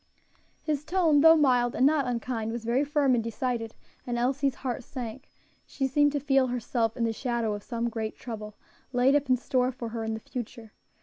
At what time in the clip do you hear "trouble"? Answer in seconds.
8.17-8.55